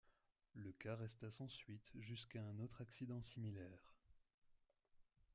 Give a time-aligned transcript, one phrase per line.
[0.55, 3.93] Le cas resta sans suite jusqu'à un autre accident similaire.